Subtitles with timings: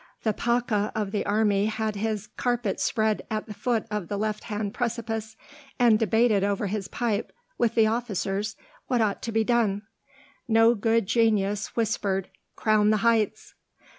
[0.23, 4.45] The Pacha of the army had his carpet spread at the foot of the left
[4.45, 5.37] hand precipice,
[5.77, 8.55] and debated over his pipe with the officers
[8.87, 9.83] what ought to be done.
[10.47, 13.53] No good genius whispered "Crown the heights."